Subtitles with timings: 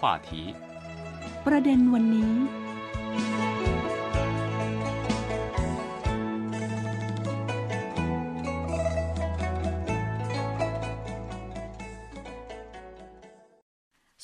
[0.00, 0.30] 话题
[1.46, 2.32] ประเด็นวันนี้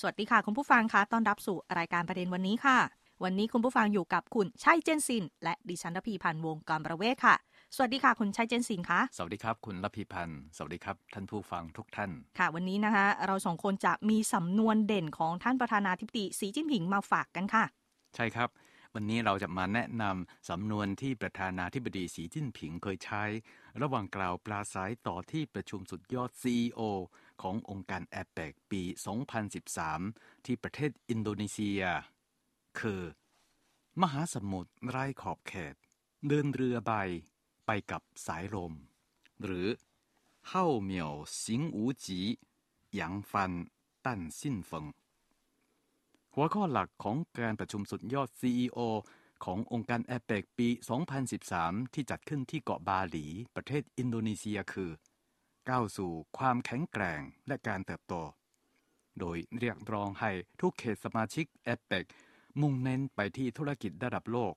[0.01, 2.79] สวัสดีค่ะ คุณผู้ฟังคะต้อนรับสู่รายการประเด็นวันนี้ค่ะ
[3.25, 7.35] วันนี้คุณผู้ฟังอยู่กับคุณชัยเจนซิน และดิฉันรพีพันธ์วงการประเวศค่ะ
[7.75, 17.65] สวัสดีค่ะ คุณชัยเจนซินคะสวัสดีครับ คุณรพีพันธ์ สวัสดีครับ ท่านผู้ฟังทุกท่าน ค่ะ วันนี้นะคะ เราสองคนจะมีสำนวนเด่นของท่านประธานาธิบดีสีจิ้นผิงมาฝากกันค่ะ
[18.15, 18.49] ใช่ครับ
[18.95, 23.25] วันนี้เราจะมาแนะนำสำนวนที่ประธานาธิบดีสีจิ้นผิงเคยใช้
[23.81, 26.81] ระหว่างกล่าวปราศัยต่อที่ประชุมสุดยอด CEO
[27.43, 28.83] ขององค์การแอเปกปี
[29.65, 31.83] 2013 ที่ประเทศอินโดนีเซีย
[32.81, 33.03] คือ
[34.03, 35.75] มหาสมุทรไร้ขอบเขต
[36.29, 36.93] เดินเรือใบ
[37.67, 38.73] ไปกับสายลม
[39.43, 39.67] หรือ
[40.49, 41.13] เฮ้าเหมียว
[41.45, 42.21] สิงอูจี
[42.95, 43.53] หยางฟัน
[44.05, 44.87] ตั้นสิ้นเฟิง
[46.35, 48.79] หัวข้อหลักของการประชุมสุดยอด CEO
[49.45, 50.69] ขององค์การแอเปกปี
[51.31, 54.91] 2013 ที่จัดขึ้นที่เกาะบาหลี ประเทศอินโดนีเซียคือ
[55.69, 58.15] ก้าวสู่ความแข็งแกร่งและการเติบโต
[59.19, 60.31] โดยเรียกร้องให้
[60.61, 62.05] ทุกเขตสมาชิกแอเปก
[62.61, 64.55] มุ่งเน้นไปที่ธุรกิจระดับโลก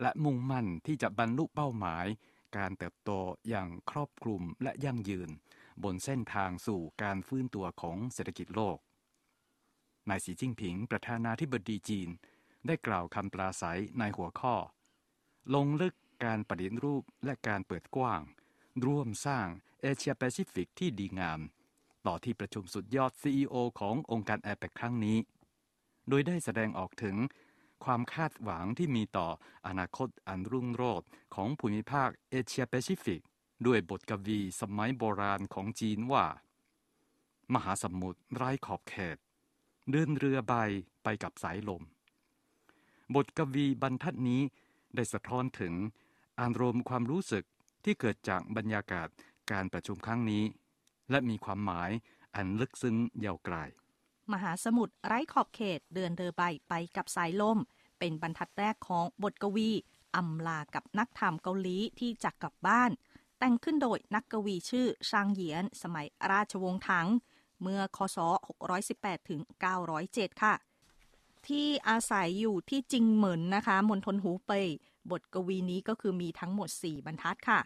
[0.00, 2.06] และมุ่งมั่นที่จะบรรลุเป้าหมาย
[2.56, 3.10] การเติบโต
[3.48, 5.30] อย่างครอบคลุมและยั่งยืน
[5.84, 8.78] บนเส้นทางสู่การฟื้นตัวของเศรษฐกิจโลก
[10.08, 12.08] นายสีจิ้งผิง ประธานาธิบดีจีน
[12.66, 14.54] ได้กล่าวคำปราศรัยในหัวข้อ
[15.54, 18.20] ลงลึกการปฏิรูปและการเปิดกว้าง
[18.84, 19.46] ร่วมสร้าง
[19.80, 21.40] เอเชียแปซิฟิกที่ดีงาม
[22.06, 25.18] ต่อที่ประชุมสุดยอด CEO ขององค์การเอเปกครั้งนี้
[26.08, 27.16] โดยได้แสดงออกถึง
[27.84, 29.28] ความคาดหวังที่มีต่อ
[29.66, 33.20] อนาคตอันรุ่งโรจน์ของภูมิภาคเอเชียแปซิฟิก
[33.66, 36.24] ด้วยบทกวีสมัยโบราณของจีนว่า
[37.54, 39.16] มหาสมุทรไร้ขอบเขต
[39.90, 40.54] เดินเรือใบ
[41.02, 41.82] ไปกับสายลม
[43.14, 44.42] บทกวีบรรทัดนี้
[44.94, 45.74] ได้สะท้อนถึง
[46.40, 47.44] อารมณ์ความรู้สึก
[47.84, 49.08] ที่เกิดจากบรรยากาศ
[49.50, 50.44] การประชุมครั้งนี้
[51.10, 51.90] และมีความหมาย
[52.36, 53.56] อันลึกซึ้งยาวไกล
[54.32, 57.58] มหาสมุทรไร้ขอบเขตเดินเรือใบไปกับสายลม
[57.98, 59.70] เป็นบรรทัดแรกของบทกวี
[60.16, 62.90] อำลากับนักธรรมเกาหลีที่จะกลับบ้าน
[63.38, 67.08] แต่งขึ้นโดยนักกวีชื่อชางเหยียน สมัยราชวงศ์ถัง
[67.62, 68.18] เมื่อคศ
[68.74, 69.40] 618 ถึง
[69.90, 70.54] 907 ค่ะ
[71.48, 74.68] ที่อาศัยอยู่ที่จิงเหมินนะคะมณฑลหูเป่ย
[75.10, 77.60] บทกวีนี้ก็คือมีทั้งหมด 4 บรรทัดค่ะ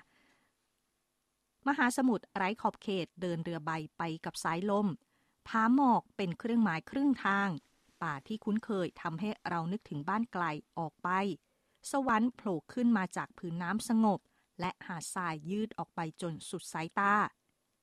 [1.69, 4.87] มหาสมุทรไร้ขอบเขตเดินเรือใบไปกับสายลม
[5.49, 7.49] ผาหมอกเป็นเครื่องหมายครึ่งทาง
[8.03, 10.45] ป่าที่คุ้นเคยทำให้เรานึกถึงบ้านไกล
[10.79, 11.09] ออกไป
[11.91, 14.21] สวรรค์โผล่ขึ้นมาจากผืนน้ำสงบ
[14.61, 17.15] และหาดทรายยืดออกไปจนสุดสายตา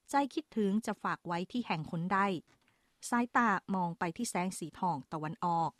[0.09, 2.19] ใจคิดถึงจะฝากไว้ที่แห่งคนใด
[3.09, 5.71] สายตามองไปที่แสงสีทองตะวันออก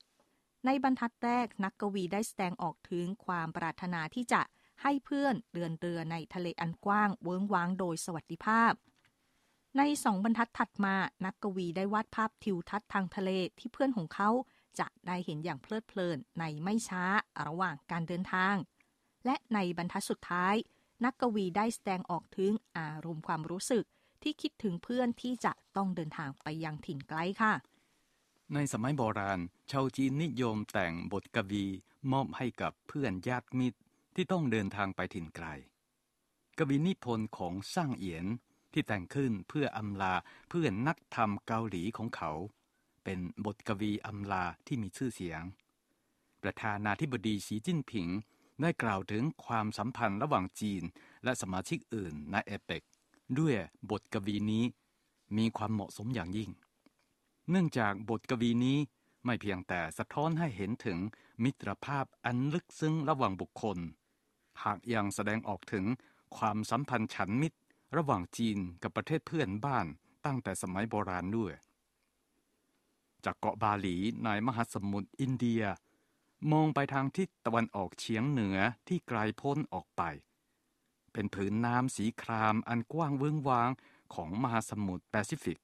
[0.66, 4.41] ในบรรทัดแรกนักกวีได้แสดงออกถึงความปรารถนาที่จะ
[4.81, 8.73] ให้เพื่อนเดินเรือในทะเลอันกว้างเวิ้งว้างโดยสวัสดิภาพ
[9.77, 14.29] ในสองบรรทัดถัดมานักกวีได้วาดภาพทิวทัศน์ทางทะเลที่เพื่อนของเขา
[14.79, 17.03] จะได้เห็นอย่างเพลิดเพลินในไม่ช้า
[17.47, 18.55] ระหว่างการเดินทาง
[19.25, 20.55] และในบรรทัดสุดท้าย
[21.05, 23.83] นักกวีได้แสดงออกถึงอารมณ์ความรู้สึก
[24.23, 27.53] ที่คิดถึงเพื่อนที่จะต้องเดินทางไปยังถิ่นไกลค่ะ
[28.53, 29.39] ในสมัยโบราณ
[29.71, 31.65] ชาวจีนนิยมแต่งบทกวี
[32.11, 33.79] มอบให้กับเพื่อนญาติมิตร
[34.15, 35.47] ที่ต้องเดินทางไปถิ่นไกล
[36.57, 38.25] กวีนิพนธ์ของช่างเอียน
[38.75, 40.13] ที่แต่งขึ้นเพื่ออำลา
[40.49, 42.31] เพื่อนนักธรรมเกาหลีของเขา
[43.03, 45.41] เป็นบทกวีอำลาที่มีชื่อเสียง
[46.43, 48.07] ประธานาธิบดีสีจิ้นผิง
[48.61, 50.83] ได้กล่าวถึงความสัมพันธ์ระหว่างจีน
[51.23, 52.83] และสมาชิกอื่นในเอเปก
[53.39, 53.55] ด้วย
[53.91, 54.63] บทกวีนี้
[55.37, 56.49] มีความเหมาะสมอย่างยิ่ง
[57.49, 58.78] เนื่องจากบทกวีนี้
[59.25, 60.97] ไม่เพียงแต่สะท้อนให้เห็นถึง
[61.43, 63.78] มิตรภาพอันลึกซึ้งระหว่างบุคคล
[64.63, 65.85] หากยังแสดงออกถึง
[66.37, 67.57] ความสัมพันธ์ฉันมิตร
[67.95, 69.85] ระหว่างจีนกับประเทศเพื่อนบ้าน
[70.25, 71.53] ตั้งแต่สมัยโบราณด้วย
[73.25, 73.95] จากเกาะบาหลี
[74.25, 75.63] ในมหาสมุทรอินเดีย
[76.51, 78.57] มองไปทางทิศตะวันออกเฉียงเหนือ
[78.87, 80.01] ที่ไกลพ้นออกไป
[81.13, 83.69] เป็นผืนน้ำสีครามอันกว้างเวิ้งวาง
[84.15, 85.59] ของมหาสมุทรแปซิฟิก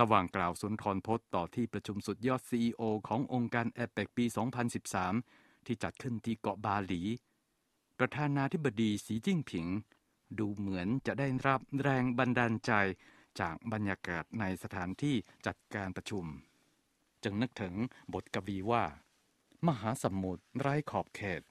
[0.00, 4.24] ระหว่างกล่าวสุนทรพจน์ต่อที่ประชุมสุดยอด CEO ขององค์การแอเปกปี
[4.96, 7.02] 2013 ที่จัดขึ้นที่เกาะบาหลี
[7.98, 9.66] ประธานาธิบดีสีจิ้งผิง
[10.38, 12.72] ดูเหมือนจะได้รับแรงบันดาลใจ
[13.40, 15.16] จากบรรยากาศในสถานที่
[15.46, 16.24] จัดการประชุม
[17.22, 17.74] จึงนึกถึง
[18.14, 18.84] บทกวีว่า
[19.66, 21.42] มหาสมุทรไร้ขอบเขต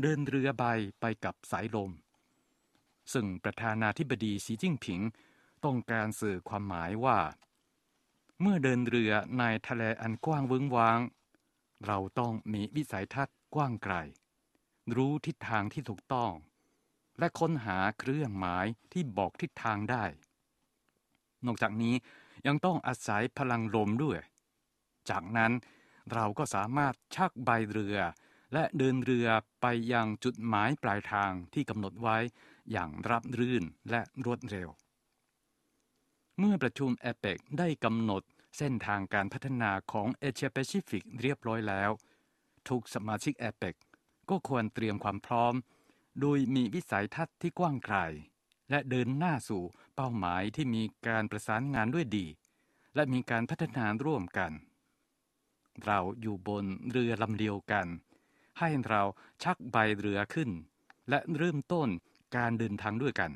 [0.00, 0.64] เดินเรือใบ
[1.00, 1.90] ไปกับสายลม
[3.12, 5.00] ซึ่งประธานาธิบดีสีจิ้งผิง
[5.64, 7.18] ต้องการสื่อความหมายว่า
[8.40, 11.00] เมื่อเดินเรือในทะเลอันกว้างเวึงวาง
[11.86, 13.94] เราต้องมีวิสัยทัศน์กว้างไกล
[14.96, 16.30] รู้ทิศทางที่ถูกต้อง
[17.18, 20.04] และค้นหาเครื่องหมายที่บอกทิศทางได้
[21.46, 21.94] นอกจากนี้
[22.46, 24.18] ยังต้องอาศัยพลังลมด้วย
[25.10, 25.52] จากนั้น
[26.12, 27.98] เราก็สามารถชักใบเรือ
[28.52, 29.28] และเดินเรือ
[29.60, 32.18] ไปยังจุดหมายปลายทางที่กำหนดไว้
[32.72, 34.68] อย่างราบรื่นและรวดเร็ว
[36.38, 38.22] เมื่อประชุมเอเปกได้กำหนด
[38.58, 41.90] เส้นทางการพัฒนาของเอเชียแปซิฟิกเรียบร้อยแล้ว
[42.68, 43.74] ทุกสมาชิกเอเปก
[44.30, 45.54] ก็ควรเตรียมความพร้อม
[46.20, 47.96] โดยมีวิสัยทัศน์ที่กว้างไกล
[48.70, 49.62] และเดินหน้าสู่
[49.94, 52.26] เป้าหมายที่มีการประสานงานด้วยดี
[52.94, 54.52] และมีการพัฒนาร่วมกัน
[55.84, 57.86] เราอยู่บนเรือลำเดียวกัน
[58.58, 59.02] ให้เรา
[59.42, 60.50] ชักใบเรือขึ้น
[61.08, 61.88] และเริ่มต้น
[62.36, 63.32] การเดินทางด้วยกัน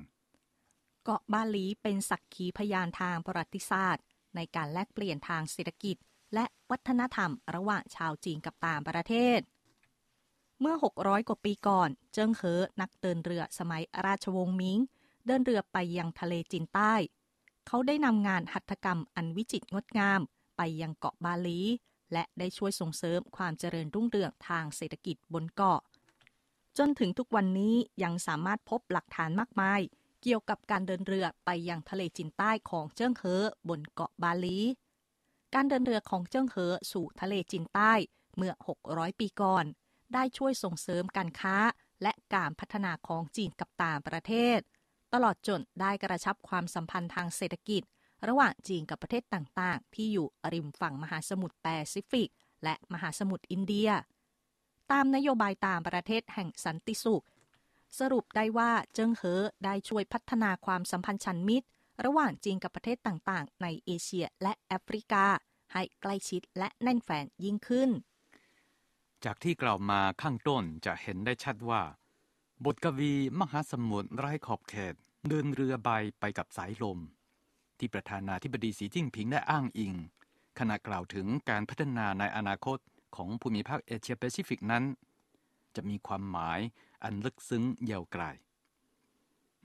[1.04, 4.04] เกาะบาหลีเป็นสักขีพยานทางประวัติศาสตร์
[4.36, 5.96] ในการแลกเปลี่ยนทางเศรษฐกิจ
[6.34, 9.40] และวัฒนธรรมระหว่างชาวจีนกับต่างประเทศ
[10.60, 14.78] เมื่อ 600 กว่าปีก่อน เจิ้งเหอ นักเดินเรือสมัยราชวงศ์มิง
[15.26, 16.94] เดินเรือไปยังทะเลจีนใต้
[17.66, 20.20] เขาได้นำงานหัตถกรรมอันวิจิตรงดงาม
[20.56, 21.60] ไปยังเกาะบาหลี
[22.12, 25.80] และได้ช่วยส่งเสริมความเจริญรุ่งเรืองทางเศรษฐกิจบนเกาะ
[26.78, 29.80] จนถึงทุกวันนี้ยังสามารถพบหลักฐานมากมาย
[30.22, 34.58] เกี่ยวกับการเดินเรือไปยังทะเลจีนใต้ของเจิ้งเหอบนเกาะบาหลี
[35.54, 37.92] การเดินเรือของเจิ้งเหอสู่ทะเลจีนใต้
[38.36, 38.52] เมื่อ
[38.86, 39.64] 600 ปีก่อน
[40.14, 41.56] ได้ช่วยส่งเสริมการค้า
[42.02, 44.58] และการพัฒนาของจีนกับต่างประเทศ
[45.14, 47.82] ตลอดจนได้กระชับความสัมพันธ์ทางเศรษฐกิจ
[48.28, 52.30] ระหว่างจีนกับประเทศต่างๆ ที่อยู่ริมฝั่งมหาสมุทรแปซิฟิก
[52.64, 53.90] และมหาสมุทรอินเดีย
[54.92, 57.24] ตามนโยบายต่างประเทศแห่งสันติสุข
[57.98, 61.66] สรุปได้ว่าเจิ้งเหอได้ช่วยพัฒนาความสัมพันธ์ฉันมิตร
[62.04, 65.24] ระหว่างจีนกับประเทศต่างๆ ในเอเชียและแอฟริกา
[65.72, 67.90] ให้ใกล้ชิดและแน่นแฟ้นยิ่งขึ้น
[69.24, 71.82] จากที่กล่าวมาข้างต้นจะเห็นได้ชัดว่า
[72.64, 74.94] บทกวีมหาสมุทรไร้ขอบเขต
[75.28, 76.98] เดินเรือใบไปกับสายลม
[77.78, 79.94] ที่ประธานาธิบดีสีจิ้งผิงได้อ้างอิง
[80.58, 82.78] ขณะกล่าวถึงการพัฒนาในอนาคต
[83.16, 84.84] ของภูมิภาคเอเชียแปซิฟิกนั้น
[85.76, 86.60] จะมีความหมาย
[87.02, 88.22] อันลึกซึ้งยาวไกล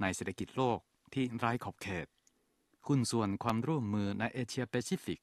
[0.01, 0.79] ในเศรษฐกิจโลก
[1.13, 2.07] ที่ไร้ขอบเขต
[2.87, 5.19] คุณส่วนความร่วมมือในเอเชียแปซิฟิก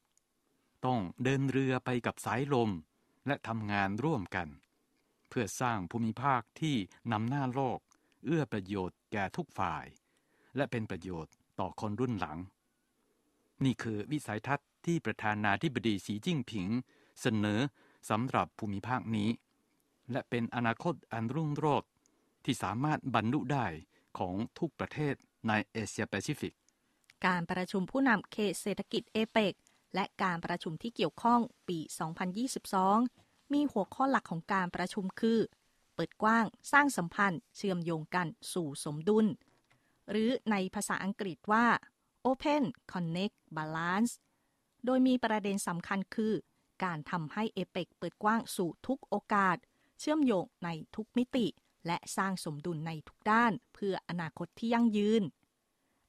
[0.84, 2.70] ต้องเดินเรือไปกับสายลม
[3.26, 4.48] และทำงานร่วมกัน
[5.28, 6.76] เพื่อสร้างภูมิภาคที่
[7.12, 7.78] นำหน้าโลก
[8.24, 9.84] เอื้อประโยชน์แก่ทุกฝ่าย
[10.56, 12.38] และเป็นประโยชน์ต่อคนรุ่นหลัง
[13.64, 16.68] นี่คือวิสัยทัศน์ที่ประธานาธิบดีสีจิ้งผิง
[17.20, 17.60] เสนอ
[18.10, 19.30] สำหรับภูมิภาคนี้
[20.10, 21.88] และเป็นอนาคตอันรุ่งโรจน์
[22.44, 23.66] ที่สามารถบรรลุได้
[24.18, 25.14] ของทุกประเทศ
[25.48, 26.52] ในเอเชียแปซิฟิก
[27.26, 29.54] การประชุมผู้นำเขตเศรษฐกิจเอเปก
[29.94, 31.78] และการประชุมที่เกี่ยวข้องปี
[32.66, 35.38] 2022 มีหัวข้อหลักของการประชุมคือ
[35.94, 39.26] เปิดกว้าง สร้างสัมพันธ์ เชื่อมโยงกันสู่สมดุล
[40.10, 41.66] หรือในภาษาอังกฤษว่า
[42.26, 42.62] Open
[42.92, 44.12] Connect Balance
[44.84, 46.34] โดยมีประเด็นสำคัญคือ
[46.84, 49.56] การทำให้เอเปกเปิดกว้างสู่ทุกโอกาส
[49.98, 51.46] เชื่อมโยงในทุกมิติ
[51.86, 55.22] และสร้างสมดุลในทุกด้าน เพื่ออนาคตที่ยั่งยืน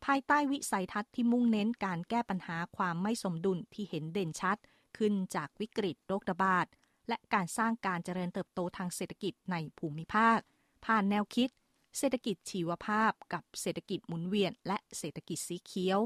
[0.05, 4.57] ภายใต้วิสัยทัศน์ที่มุ่งเน้นการแก้ปัญหาความไม่สมดุลที่เห็นเด่นชัด
[4.97, 6.65] ขึ้นจากวิกฤตโรคระบาด
[7.07, 10.39] และการสร้างการเจริญเติบโตทางเศรษฐกิจในภูมิภาค
[10.85, 11.49] ผ่านแนวคิด
[11.97, 15.99] เศรษฐกิจชีวภาพ กับเศรษฐกิจหมุนเวียน และเศรษฐกิจสีเขียว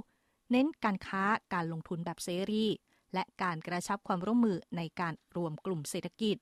[0.51, 1.23] เน้นการค้า
[1.53, 2.65] การลงทุนแบบเสรี
[3.13, 6.37] และการกระชับความร่วมมือในการรวมกลุ่มเศรษฐกิจ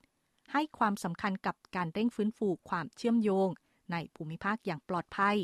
[0.52, 3.50] ให้ความสำคัญกับการเร่งฟื้นฟูความเชื่อมโยง
[3.92, 5.38] ในภูมิภาคอย่างปลอดภัย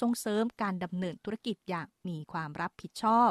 [0.00, 3.30] ส่งเสริมการดำเนินธุรกิจอย่างมีความรับผิดชอบ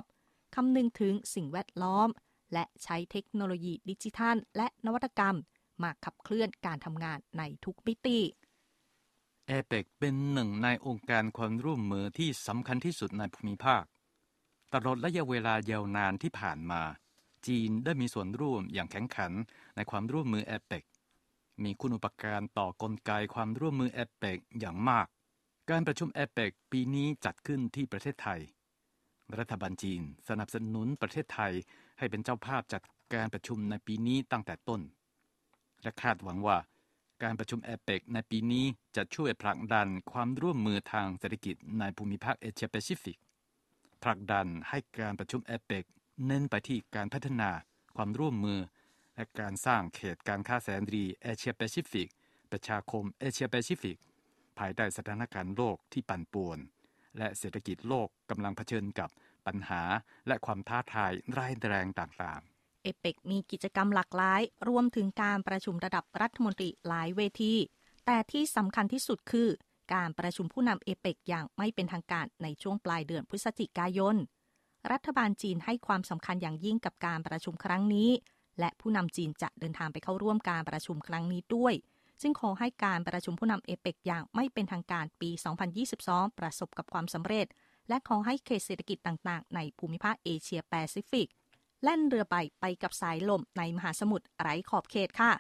[0.55, 2.09] คำนึงถึงสิ่งแวดล้อม
[2.53, 5.37] และใช้เทคโนโลยีดิจิทัล และนวัตกรรม
[5.83, 8.19] มาขับเคลื่อนการทำงานในทุกมิติ
[9.47, 13.83] เอเปกเป็นหนึ่งในองค์การความร่วมมือที่สำคัญที่สุดในภูมิภาค
[14.73, 16.81] ตลอดระยะเวลายาวนานที่ผ่านมา
[17.47, 19.31] จีนได้มีส่วนร่วมอย่างแข็งขัน
[19.75, 20.83] ในความร่วมมือเอเปก
[21.63, 25.07] มีคุณอุปการต่อกลไกความร่วมมือเอเปกอย่างมาก
[25.71, 28.39] การประชุมเอเปกปีนี้จัดขึ้นที่ประเทศไทย
[29.39, 31.53] รัฐบาลจีนสนับสนุนประเทศไทย
[31.97, 32.81] ให้เป็นเจ้าภาพจัด
[33.13, 34.81] การประชุมในปีนี้ตั้งแต่ต้น
[35.83, 36.57] และคาดหวังว่า
[37.23, 43.17] การประชุมเอเปกในปีนี้จะช่วยผลักดันความร่วมมือทางเศรษฐกิจในภูมิภาคเอเชียแปซิฟิก
[44.03, 45.83] ผลักดันให้การประชุมเอเปก
[46.27, 47.49] เน้นไปที่การพัฒนา
[47.95, 48.59] ความร่วมมือ
[49.15, 52.07] และการสร้างเขตการค้าแสนดีเอเชียแปซิฟิก
[52.51, 53.97] ประชาคมเอเชียแปซิฟิก
[54.59, 56.59] ภายใต้สถานการณ์โลกที่ปั่นป่วน
[57.17, 59.09] และเศรษฐกิจโลกกำลังเผชิญกับ
[59.47, 59.81] ปัญหา
[60.27, 67.55] และความท้าทายร้ายแรงต่างๆ เอเปกมีกิจกรรมหลากหลาย รวมถึงการประชุมระดับรัฐมนตรีหลายเวที
[68.05, 69.49] แต่ที่สำคัญที่สุดคือ
[69.93, 74.15] การประชุมผู้นำเอเปกอย่างไม่เป็นทางการในช่วงปลายเดือนพฤศจิกายน
[74.91, 78.09] รัฐบาลจีนให้ความสำคัญอย่างยิ่งกับการประชุมครั้งนี้
[78.59, 81.73] และผู้นำจีนจะเดินทางไปเข้าร่วมการประชุมครั้งนี้ด้วย
[82.21, 85.29] จึงขอให้การประชุมผู้นำเอเปกอย่างไม่เป็นทางการปี
[85.85, 87.47] 2022 ประสบกับความสำเร็จ
[87.89, 91.27] และขอให้เขตเศรษฐกิจต่างๆ ในภูมิภาคเอเชียแปซิฟิก
[91.83, 95.31] แล่นเรือใบไปกับสายลมในมหาสมุทรไร้ขอบเขตค่ะ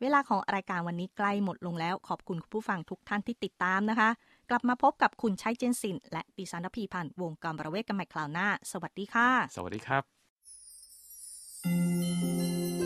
[0.00, 4.10] เวลาของรายการวันนี้ใกล้หมดลงแล้ว ขอบคุณคุณผู้ฟังทุกท่านที่ติดตามนะคะ
[4.50, 9.98] กลับมาพบกับคุณชัยเจนสิน และดิฉันรพีพันธ์วงกรประเวศกันใหม่คราวหน้า สวัสดีค่ะ สวัสดีครั
[12.76, 12.79] บ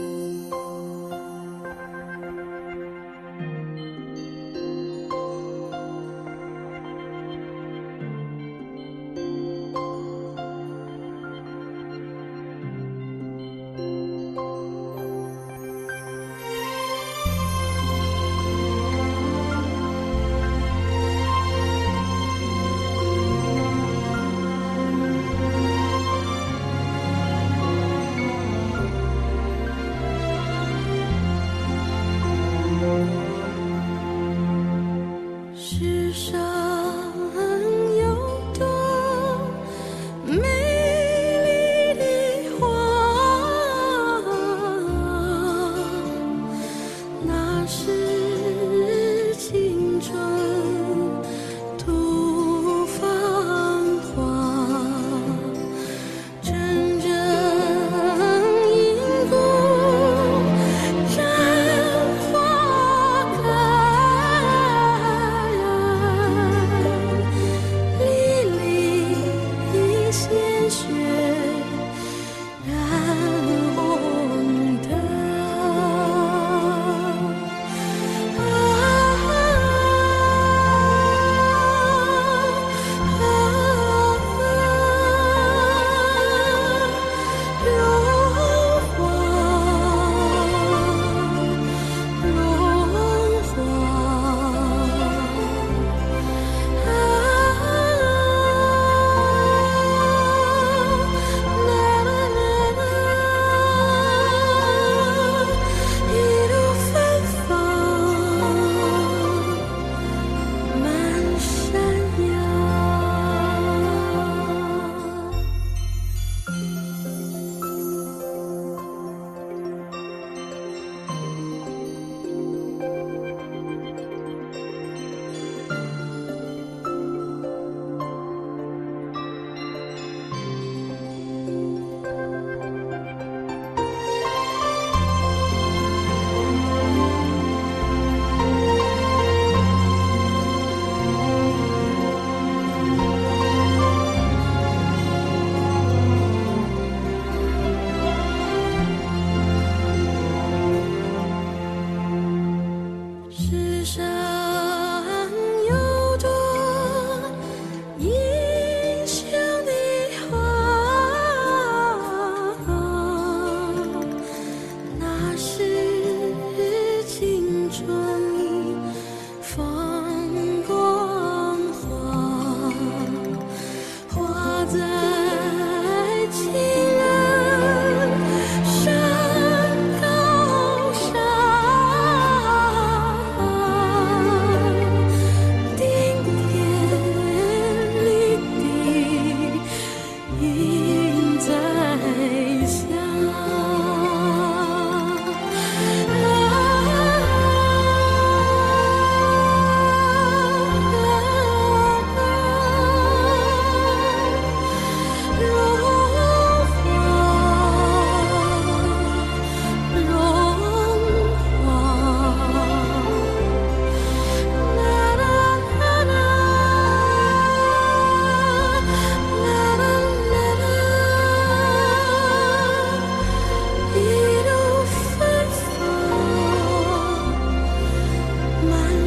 [228.64, 229.03] my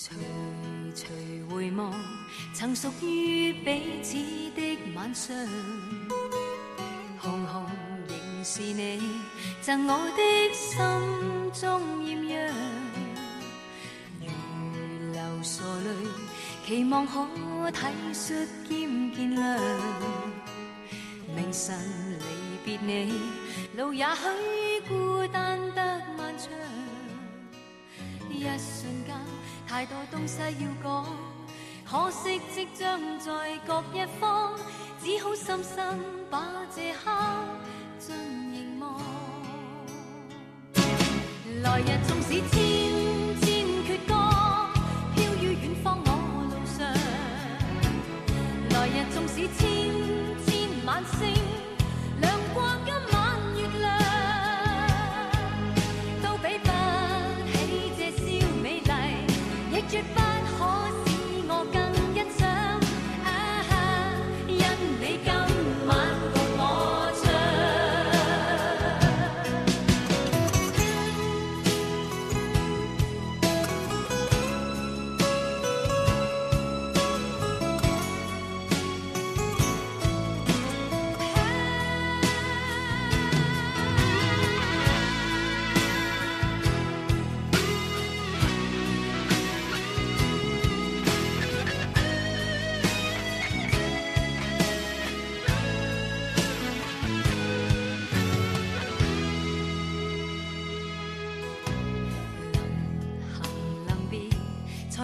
[0.00, 0.10] 徐
[0.94, 1.92] 徐回望
[2.54, 4.14] 曾屬於彼此
[4.54, 5.34] 的晚上，
[7.20, 7.64] 紅紅
[8.06, 9.02] 仍是你
[9.60, 10.22] 贈我的
[10.54, 12.54] 心中艳阳，
[14.20, 14.28] 如
[15.12, 15.84] 流傻淚，
[16.64, 17.26] 期望可
[17.72, 19.58] 体恤兼见谅。
[21.34, 21.76] 明晨
[22.20, 22.22] 離
[22.64, 23.20] 別你，
[23.76, 26.48] 路也許孤單得漫長，
[28.38, 29.16] 一瞬间
[29.66, 31.06] 太多东西要讲。
[31.90, 34.58] 可惜即将在各一方，
[35.02, 35.98] 只好深深
[36.30, 37.10] 把这刻
[37.98, 38.14] 尽
[38.52, 39.00] 凝望。
[41.62, 42.87] 来日纵使千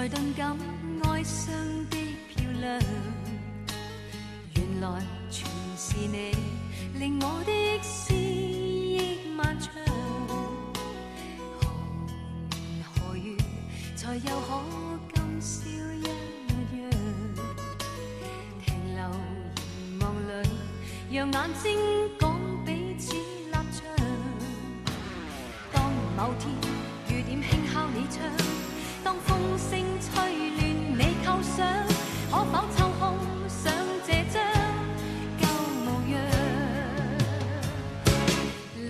[0.04, 0.73] 才顿感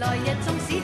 [0.04, 0.83] 来日纵使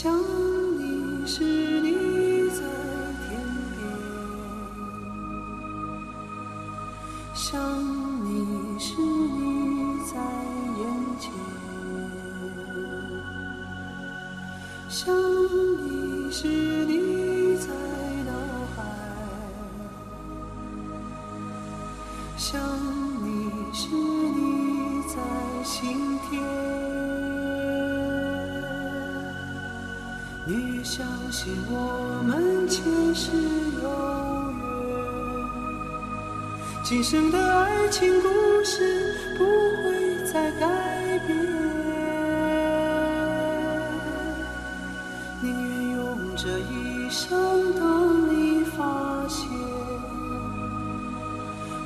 [0.00, 0.14] 想
[0.78, 1.42] 你时，
[1.82, 2.62] 你在
[3.26, 3.34] 天
[3.74, 3.82] 边；
[7.34, 7.58] 想
[8.24, 10.14] 你时，你在
[10.78, 10.80] 眼
[11.18, 11.32] 前；
[14.88, 15.12] 想
[15.82, 16.46] 你时，
[16.86, 17.66] 你在
[18.24, 18.30] 脑
[18.76, 18.78] 海；
[22.36, 22.46] 想
[30.50, 32.82] 你相信我们前
[33.14, 33.30] 世
[33.82, 33.88] 有
[34.62, 34.96] 缘，
[36.82, 38.28] 今生的爱情故
[38.64, 41.36] 事不会再改变。
[45.42, 49.46] 宁愿用这一生等你发现，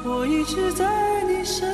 [0.05, 1.69] 我一直在你身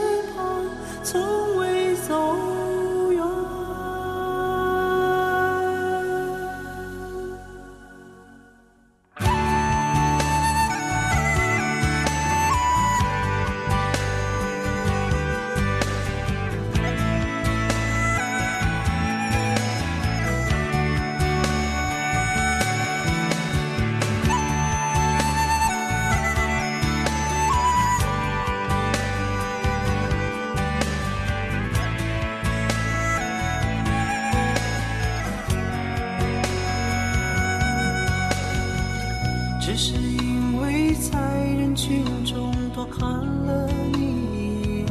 [42.99, 43.09] 看
[43.47, 43.99] 了你。
[43.99, 44.87] 一眼，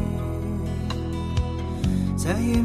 [2.15, 2.61] 再也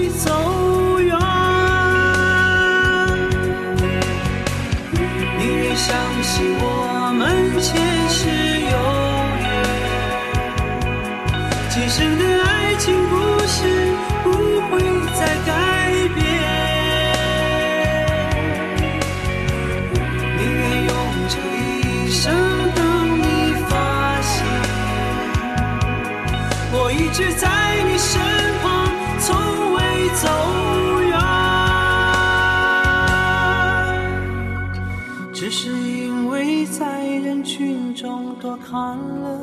[0.00, 1.14] 已走远。
[5.38, 6.64] 宁愿相信我
[7.18, 7.20] 们
[7.60, 7.68] 前
[8.08, 8.18] 世
[8.60, 8.76] 有
[9.40, 9.44] 缘，
[11.68, 13.14] 今生的爱情故
[38.60, 39.39] 看了